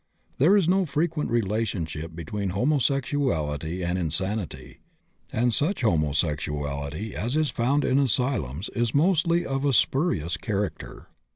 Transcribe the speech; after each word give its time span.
There 0.39 0.57
is 0.57 0.67
no 0.67 0.87
frequent 0.87 1.29
relationship 1.29 2.15
between 2.15 2.49
homosexuality 2.57 3.83
and 3.83 3.99
insanity, 3.99 4.79
and 5.31 5.53
such 5.53 5.81
homosexuality 5.81 7.13
as 7.13 7.37
is 7.37 7.51
found 7.51 7.85
in 7.85 7.99
asylums 7.99 8.67
is 8.69 8.95
mostly 8.95 9.45
of 9.45 9.63
a 9.63 9.73
spurious 9.73 10.37
character. 10.37 11.09